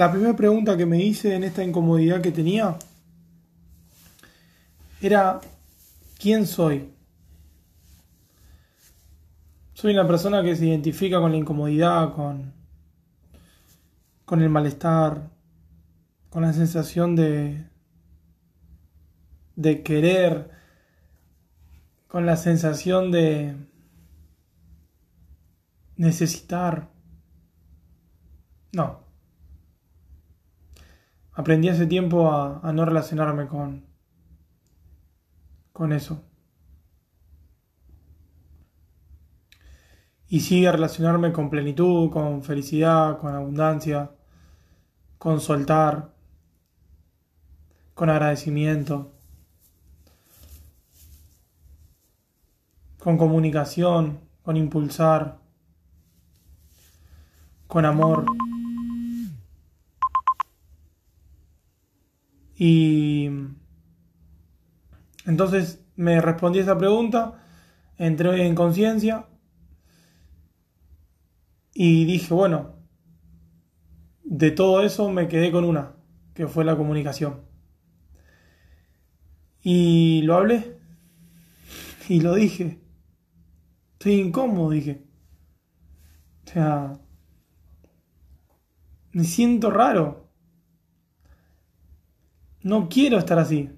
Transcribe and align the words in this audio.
la 0.00 0.10
primera 0.10 0.34
pregunta 0.34 0.78
que 0.78 0.86
me 0.86 0.96
hice 1.04 1.34
en 1.34 1.44
esta 1.44 1.62
incomodidad 1.62 2.22
que 2.22 2.32
tenía 2.32 2.78
era, 5.02 5.42
¿quién 6.18 6.46
soy? 6.46 6.90
Soy 9.74 9.92
una 9.92 10.06
persona 10.06 10.42
que 10.42 10.56
se 10.56 10.64
identifica 10.64 11.20
con 11.20 11.32
la 11.32 11.36
incomodidad, 11.36 12.14
con, 12.14 12.54
con 14.24 14.40
el 14.40 14.48
malestar, 14.48 15.28
con 16.30 16.44
la 16.44 16.54
sensación 16.54 17.14
de, 17.14 17.66
de 19.54 19.82
querer, 19.82 20.50
con 22.08 22.24
la 22.24 22.38
sensación 22.38 23.10
de 23.10 23.54
necesitar. 25.98 26.88
No. 28.72 29.09
Aprendí 31.40 31.70
hace 31.70 31.86
tiempo 31.86 32.30
a, 32.30 32.60
a 32.62 32.72
no 32.72 32.84
relacionarme 32.84 33.46
con, 33.46 33.86
con 35.72 35.92
eso. 35.92 36.22
y 40.32 40.40
sigue 40.40 40.70
relacionarme 40.70 41.32
con 41.32 41.50
plenitud, 41.50 42.08
con 42.10 42.44
felicidad, 42.44 43.18
con 43.18 43.34
abundancia, 43.34 44.12
con 45.18 45.40
soltar, 45.40 46.14
con 47.94 48.10
agradecimiento, 48.10 49.12
con 53.00 53.18
comunicación, 53.18 54.20
con 54.42 54.56
impulsar, 54.56 55.38
con 57.66 57.84
amor. 57.84 58.24
Y 62.62 63.30
entonces 65.24 65.82
me 65.96 66.20
respondí 66.20 66.58
esa 66.58 66.76
pregunta, 66.76 67.42
entré 67.96 68.46
en 68.46 68.54
conciencia 68.54 69.28
y 71.72 72.04
dije, 72.04 72.34
bueno, 72.34 72.74
de 74.24 74.50
todo 74.50 74.82
eso 74.82 75.08
me 75.08 75.26
quedé 75.26 75.50
con 75.50 75.64
una, 75.64 75.96
que 76.34 76.48
fue 76.48 76.66
la 76.66 76.76
comunicación. 76.76 77.40
Y 79.62 80.20
lo 80.24 80.36
hablé. 80.36 80.78
Y 82.10 82.20
lo 82.20 82.34
dije. 82.34 82.78
Estoy 83.92 84.20
incómodo, 84.20 84.68
dije. 84.68 85.06
O 86.44 86.50
sea, 86.50 86.92
me 89.12 89.24
siento 89.24 89.70
raro. 89.70 90.29
No 92.62 92.88
quiero 92.88 93.18
estar 93.18 93.38
así. 93.38 93.70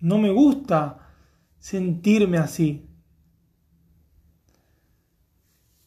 No 0.00 0.18
me 0.18 0.30
gusta 0.30 0.98
sentirme 1.58 2.38
así. 2.38 2.88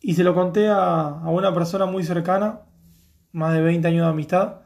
Y 0.01 0.13
se 0.13 0.23
lo 0.23 0.33
conté 0.33 0.69
a, 0.69 1.21
una 1.25 1.53
persona 1.53 1.85
muy 1.85 2.03
cercana, 2.03 2.61
más 3.31 3.53
de 3.53 3.61
20 3.61 3.87
años 3.87 4.05
de 4.05 4.11
amistad. 4.11 4.61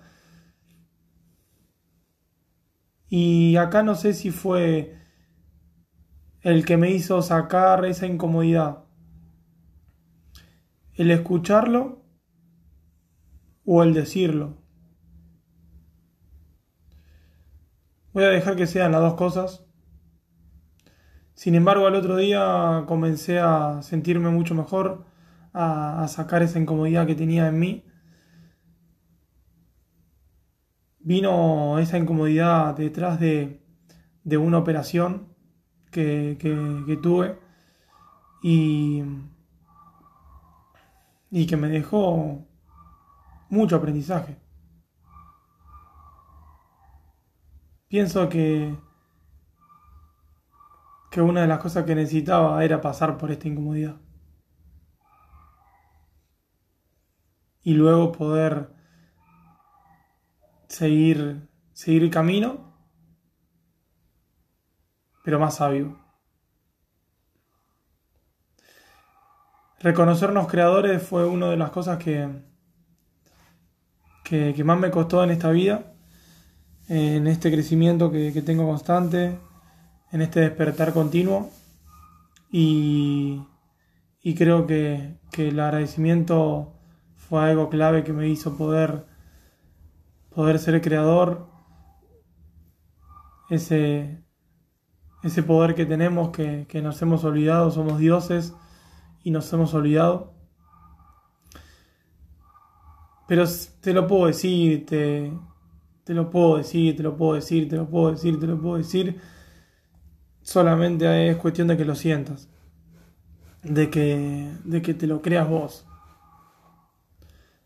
Y 3.10 3.56
acá 3.58 3.84
no 3.84 3.96
sé 3.96 4.14
si 4.14 4.32
fue 4.32 4.98
el 6.42 6.66
que 6.66 6.78
me 6.78 6.92
hizo 6.92 7.22
sacar 7.22 7.86
esa 7.86 8.08
incomodidad. 8.08 8.86
El 10.94 11.12
escucharlo 11.12 12.04
o 13.66 13.84
el 13.84 13.94
decirlo. 13.94 14.63
Voy 18.14 18.24
a 18.26 18.30
dejar 18.30 18.56
que 18.56 18.68
sean 18.68 18.92
las 18.92 19.02
dos 19.02 19.16
cosas. 19.16 19.66
Sin 21.34 21.56
embargo, 21.56 21.88
al 21.88 21.96
otro 21.96 22.16
día 22.16 22.84
comencé 22.88 23.40
a 23.40 23.82
sentirme 23.82 24.30
mucho 24.30 24.54
mejor 24.54 25.06
a, 25.52 26.08
sacar 26.08 26.44
esa 26.44 26.60
incomodidad 26.60 27.08
que 27.08 27.16
tenía 27.16 27.48
en 27.48 27.58
mí. 27.58 27.84
Vino 31.00 31.80
esa 31.80 31.98
incomodidad 31.98 32.78
detrás 32.78 33.20
de, 33.20 33.60
una 34.38 34.60
operación 34.60 35.34
que, 35.90 36.38
tuve 37.02 37.40
y 38.44 39.04
que 41.48 41.58
me 41.58 41.68
dejó 41.68 42.46
mucho 43.50 43.76
aprendizaje. 43.76 44.43
Pienso 47.94 48.28
que, 48.28 48.76
que 51.12 51.22
una 51.22 51.42
de 51.42 51.48
las 51.48 51.60
cosas 51.60 51.86
que 51.86 51.94
necesitaba 51.94 52.66
era 52.66 52.82
pasar 52.82 53.20
por 53.20 53.30
esta 53.30 53.48
incomodidad. 53.48 53.98
y 57.62 57.76
luego 57.76 58.12
poder 58.12 58.72
seguir, 60.68 61.48
seguir 61.72 62.02
el 62.02 62.10
camino, 62.10 62.74
pero 65.24 65.40
más 65.40 65.58
sabio. 65.58 66.00
Reconocernos 69.80 70.48
creadores 70.48 71.08
fue 71.08 71.28
una 71.28 71.52
de 71.52 71.58
las 71.58 71.70
cosas 71.70 72.00
que, 72.00 72.42
que, 74.24 74.64
más 74.64 74.80
me 74.80 74.90
costó 74.90 75.24
en 75.24 75.30
esta 75.30 75.52
vida, 75.52 75.93
en 76.88 77.28
este 77.28 77.52
crecimiento 77.52 78.12
que, 78.12 78.42
tengo 78.42 78.66
constante, 78.66 79.38
en 80.12 80.22
este 80.22 80.42
despertar 80.42 80.94
continuo. 80.94 81.50
Y, 82.52 83.42
y 84.22 84.36
creo 84.36 84.68
que, 84.68 85.18
que 85.32 85.50
el 85.50 85.60
agradecimiento 85.60 86.74
fue 87.16 87.50
algo 87.50 87.70
clave 87.70 88.04
que 88.04 88.14
me 88.14 88.28
hizo 88.28 88.58
poder, 88.58 89.06
poder 90.30 90.60
ser 90.60 90.82
creador, 90.82 91.48
ese, 93.50 94.24
ese 95.24 95.44
poder 95.44 95.74
que 95.76 95.86
tenemos 95.86 96.30
que, 96.30 96.82
nos 96.82 97.02
hemos 97.02 97.24
olvidado, 97.24 97.72
somos 97.72 97.98
dioses 97.98 98.54
y 99.24 99.32
nos 99.32 99.52
hemos 99.54 99.74
olvidado. 99.74 100.34
Pero 103.28 103.46
te 103.82 103.94
lo 103.94 104.06
puedo 104.06 104.28
decir, 104.28 104.86
te, 104.86 105.34
te 106.04 106.14
lo 106.14 106.30
puedo 106.30 106.58
decir, 106.58 106.96
te 106.96 107.04
lo 107.04 107.16
puedo 107.16 107.34
decir, 107.36 107.70
te 107.70 107.78
lo 107.78 107.88
puedo 107.88 108.12
decir, 108.12 108.40
te 108.40 108.48
lo 108.48 108.60
puedo 108.60 108.78
decir. 108.78 109.22
Solamente 110.42 111.30
es 111.30 111.38
cuestión 111.38 111.68
de 111.68 111.78
que 111.78 111.86
lo 111.86 111.96
sientas, 111.96 112.50
de 113.64 113.90
que, 113.90 114.52
de 114.66 114.82
que 114.82 114.94
te 114.94 115.08
lo 115.08 115.22
creas 115.22 115.48
vos. 115.48 115.88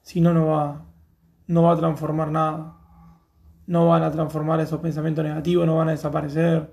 Si 0.01 0.21
no, 0.21 0.33
no 0.33 0.47
va, 0.47 0.85
no 1.47 1.63
va 1.63 1.73
a 1.73 1.77
transformar 1.77 2.31
nada. 2.31 2.75
No 3.65 3.87
van 3.87 4.03
a 4.03 4.11
transformar 4.11 4.61
esos 4.61 4.79
pensamientos 4.79 5.25
negativos, 5.25 5.65
no 5.65 5.75
van 5.75 5.89
a 5.89 5.91
desaparecer. 5.91 6.71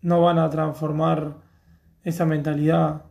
No 0.00 0.20
van 0.20 0.38
a 0.38 0.48
transformar 0.50 1.38
esa 2.04 2.24
mentalidad. 2.24 3.06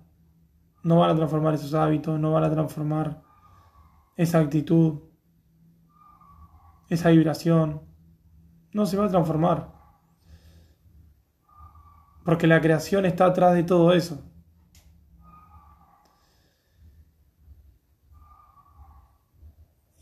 No 0.83 0.99
van 0.99 1.09
a 1.09 1.15
transformar 1.15 1.55
esos 1.55 1.73
hábitos, 1.73 2.19
no 2.19 2.31
van 2.31 2.43
a 2.45 2.51
transformar 2.51 3.23
esa 4.15 4.39
actitud, 4.39 4.99
esa 6.89 7.09
vibración. 7.09 7.81
No 8.71 8.85
se 8.85 8.97
va 8.97 9.05
a 9.05 9.09
transformar. 9.09 9.73
Porque 12.23 12.47
la 12.47 12.61
creación 12.61 13.05
está 13.05 13.25
atrás 13.25 13.53
de 13.53 13.63
todo 13.63 13.93
eso. 13.93 14.23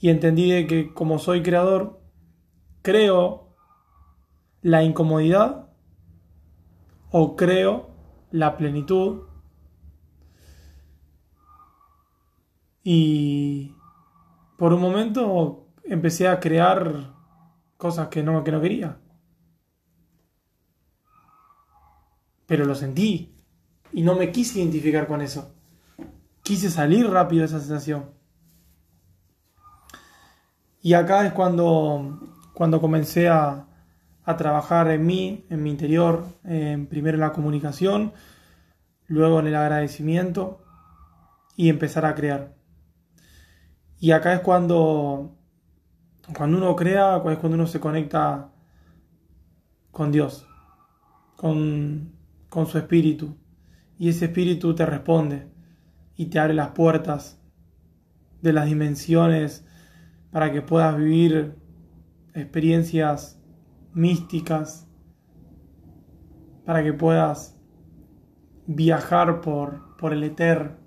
y 0.03 0.09
entendí 0.09 0.68
que 0.68 0.94
como 0.94 1.18
soy 1.18 1.41
creador, 1.44 2.01
creo 2.81 3.56
la 4.62 4.83
incomodidad 4.83 5.69
o 7.09 7.38
creo 7.38 7.95
la 8.29 8.57
plenitud 8.57 9.21
y 12.83 13.77
por 14.57 14.74
un 14.74 14.81
momento 14.81 15.62
empecé 15.83 16.27
a 16.27 16.39
crear 16.39 17.13
cosas 17.77 18.07
que 18.07 18.24
no, 18.24 18.44
que 18.44 18.51
no 18.51 18.62
quería. 18.62 18.97
Pero 22.45 22.65
lo 22.65 22.75
sentí 22.75 23.35
y 23.91 24.01
no 24.01 24.15
me 24.15 24.31
quise 24.31 24.59
identificar 24.59 25.07
con 25.07 25.21
eso. 25.21 25.56
Quise 26.41 26.69
salir 26.69 27.09
rápido 27.09 27.41
de 27.41 27.45
esa 27.47 27.59
sensación. 27.59 28.12
Y 30.81 30.95
acá 30.95 31.25
es 31.25 31.31
cuando, 31.31 32.19
cuando 32.53 32.81
comencé 32.81 33.29
a, 33.29 33.68
trabajar 34.38 34.89
en 34.89 35.06
mí, 35.06 35.45
en 35.50 35.63
mi 35.63 35.69
interior, 35.69 36.25
primero 36.44 37.15
en 37.15 37.19
la 37.19 37.33
comunicación, 37.33 38.13
luego 39.07 39.39
en 39.39 39.47
el 39.47 39.56
agradecimiento 39.56 40.63
y 41.56 41.69
empezar 41.69 42.06
a 42.06 42.15
crear. 42.15 42.56
Y 44.00 44.12
acá 44.12 44.33
es 44.33 44.39
cuando, 44.41 45.38
cuando 46.31 46.58
uno 46.58 46.75
crea, 46.75 47.18
es 47.18 47.38
cuando 47.38 47.56
uno 47.56 47.68
se 47.68 47.80
conecta 47.80 48.50
con 49.92 50.12
Dios, 50.12 50.48
con, 51.36 52.14
con 52.50 52.66
su 52.66 52.78
espíritu. 52.78 53.36
Y 53.98 54.10
ese 54.10 54.25
espíritu 54.25 54.74
te 54.74 54.86
responde 54.86 55.52
y 56.16 56.28
te 56.28 56.40
abre 56.40 56.54
las 56.54 56.70
puertas 56.70 57.42
de 58.42 58.54
las 58.54 58.66
dimensiones 58.66 59.66
para 60.31 60.52
que 60.52 60.62
puedas 60.62 60.98
vivir 60.98 61.58
experiencias 62.34 63.40
místicas, 63.94 64.90
para 66.66 66.84
que 66.84 66.94
puedas 66.94 67.60
viajar 68.66 69.42
por, 69.42 69.96
por 69.98 70.14
el 70.14 70.24
éter, 70.24 70.78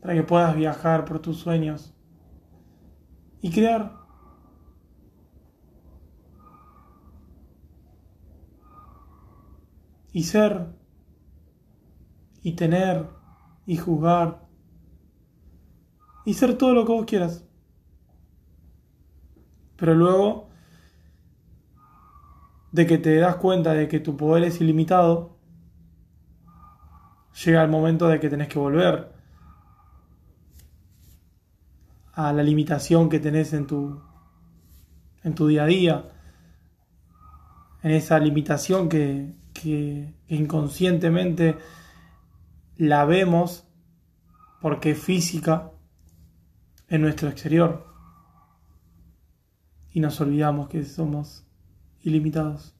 para 0.00 0.14
que 0.14 0.22
puedas 0.22 0.56
viajar 0.56 1.04
por 1.04 1.18
tus 1.18 1.38
sueños 1.38 1.97
y 3.40 3.50
crear. 3.50 3.96
Y 10.12 10.24
ser, 10.24 10.74
y 12.42 12.52
tener, 12.52 13.08
y 13.66 13.76
jugar, 13.76 14.48
y 16.24 16.34
ser 16.34 16.58
todo 16.58 16.74
lo 16.74 16.84
que 16.84 16.92
vos 16.92 17.04
quieras. 17.04 17.44
Pero 19.76 19.94
luego 19.94 20.48
de 22.72 22.86
que 22.86 22.98
te 22.98 23.16
das 23.16 23.36
cuenta 23.36 23.74
de 23.74 23.86
que 23.86 24.00
tu 24.00 24.16
poder 24.16 24.44
es 24.44 24.60
ilimitado, 24.60 25.38
llega 27.44 27.62
el 27.62 27.70
momento 27.70 28.08
de 28.08 28.18
que 28.18 28.28
tenés 28.28 28.48
que 28.48 28.58
volver 28.58 29.17
a 32.18 32.32
la 32.32 32.42
limitación 32.42 33.08
que 33.08 33.20
tenés 33.20 33.52
en 33.52 33.68
tu, 33.68 34.02
en 35.22 35.36
tu 35.36 35.46
día 35.46 35.62
a 35.62 35.66
día, 35.66 36.12
en 37.80 37.92
esa 37.92 38.18
limitación 38.18 38.88
que, 38.88 39.36
que 39.54 40.16
inconscientemente 40.26 41.56
la 42.76 43.04
vemos 43.04 43.68
porque 44.60 44.90
es 44.90 44.98
física 45.00 45.70
en 46.88 47.02
nuestro 47.02 47.28
exterior 47.28 47.86
y 49.92 50.00
nos 50.00 50.20
olvidamos 50.20 50.68
que 50.68 50.84
somos 50.84 51.46
ilimitados. 52.00 52.74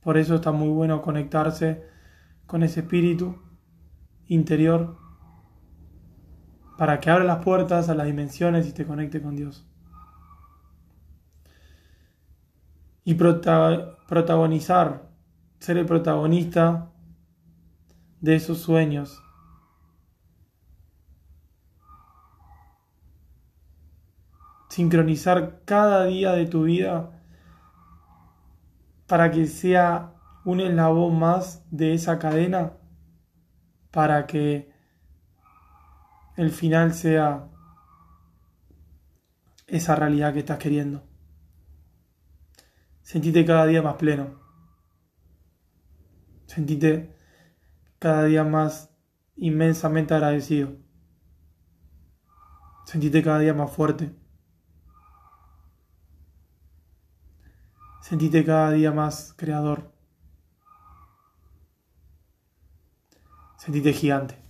Por 0.00 0.16
eso 0.16 0.36
está 0.36 0.50
muy 0.50 0.68
bueno 0.68 1.02
conectarse 1.02 1.82
con 2.46 2.62
ese 2.62 2.80
espíritu 2.80 3.36
interior 4.28 4.96
para 6.76 7.00
que 7.00 7.10
abra 7.10 7.24
las 7.24 7.42
puertas 7.42 7.88
a 7.88 7.94
las 7.94 8.06
dimensiones 8.06 8.66
y 8.66 8.72
te 8.72 8.86
conecte 8.86 9.22
con 9.22 9.36
Dios. 9.36 9.66
Y 13.04 13.14
protagonizar, 13.14 15.08
ser 15.58 15.78
el 15.78 15.86
protagonista 15.86 16.90
de 18.20 18.34
esos 18.34 18.58
sueños. 18.58 19.22
Sincronizar 24.68 25.62
cada 25.64 26.04
día 26.04 26.32
de 26.32 26.46
tu 26.46 26.64
vida 26.64 27.12
para 29.06 29.30
que 29.30 29.46
sea 29.46 30.12
un 30.44 30.60
eslabón 30.60 31.18
más 31.18 31.64
de 31.70 31.94
esa 31.94 32.18
cadena, 32.18 32.72
para 33.90 34.26
que 34.26 34.75
el 36.36 36.50
final 36.50 36.92
sea 36.94 37.48
esa 39.66 39.96
realidad 39.96 40.32
que 40.32 40.40
estás 40.40 40.58
queriendo. 40.58 41.02
Sentite 43.02 43.44
cada 43.44 43.66
día 43.66 43.82
más 43.82 43.96
pleno. 43.96 44.40
Sentite 46.46 47.16
cada 47.98 48.24
día 48.24 48.44
más 48.44 48.90
inmensamente 49.36 50.14
agradecido. 50.14 50.76
Sentite 52.84 53.22
cada 53.22 53.38
día 53.38 53.54
más 53.54 53.72
fuerte. 53.72 54.14
Sentite 58.02 58.44
cada 58.44 58.70
día 58.70 58.92
más 58.92 59.34
creador. 59.36 59.92
Sentite 63.58 63.92
gigante. 63.92 64.45